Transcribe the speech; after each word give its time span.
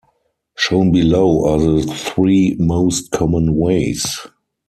Shown 0.57 0.91
below 0.91 1.45
are 1.45 1.59
the 1.59 1.83
three 1.83 2.55
most 2.57 3.11
common 3.11 3.55
ways. 3.55 4.19